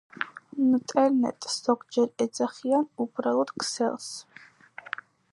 ნტერნეტს, 0.69 1.57
ზოგჯერ 1.65 2.23
ეძახიან, 2.25 2.87
უბრალოდ 3.05 3.53
„ქსელს“ 3.65 4.09